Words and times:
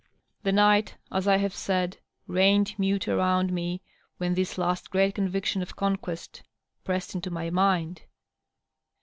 The 0.41 0.51
night, 0.51 0.97
as 1.11 1.27
I 1.27 1.37
have 1.37 1.53
said, 1.53 1.99
reigned 2.25 2.73
mute 2.79 3.07
around 3.07 3.53
me 3.53 3.83
when 4.17 4.33
this 4.33 4.57
last 4.57 4.89
great 4.89 5.13
conviction 5.13 5.61
of 5.61 5.75
conquest 5.75 6.41
pressed 6.83 7.13
into 7.13 7.29
my 7.29 7.51
mind. 7.51 8.01